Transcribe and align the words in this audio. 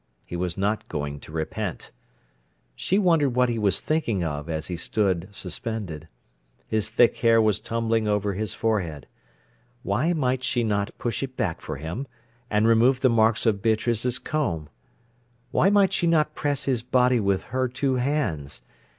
He 0.25 0.35
was 0.35 0.57
not 0.57 0.87
going 0.89 1.19
to 1.19 1.31
repent. 1.31 1.91
She 2.75 2.97
wondered 2.97 3.35
what 3.35 3.49
he 3.49 3.59
was 3.59 3.79
thinking 3.79 4.23
of 4.23 4.49
as 4.49 4.65
he 4.65 4.75
stood 4.75 5.29
suspended. 5.31 6.07
His 6.67 6.89
thick 6.89 7.17
hair 7.17 7.39
was 7.39 7.59
tumbled 7.59 8.07
over 8.07 8.33
his 8.33 8.55
forehead. 8.55 9.05
Why 9.83 10.13
might 10.13 10.43
she 10.43 10.63
not 10.63 10.89
push 10.97 11.21
it 11.21 11.37
back 11.37 11.61
for 11.61 11.75
him, 11.75 12.07
and 12.49 12.67
remove 12.67 13.01
the 13.01 13.09
marks 13.09 13.45
of 13.45 13.61
Beatrice's 13.61 14.17
comb? 14.17 14.69
Why 15.51 15.69
might 15.69 15.93
she 15.93 16.07
not 16.07 16.33
press 16.33 16.65
his 16.65 16.81
body 16.81 17.19
with 17.19 17.43
her 17.53 17.67
two 17.67 17.97
hands. 17.97 18.63